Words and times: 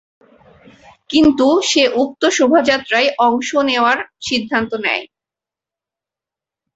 কিন্তু 1.09 1.47
সে 1.69 1.83
উক্ত 2.01 2.21
শোভাযাত্রায় 2.37 3.09
অংশ 3.27 3.49
নেওয়ার 3.69 3.97
সিদ্ধান্ত 4.27 4.71
নেয়। 4.85 5.05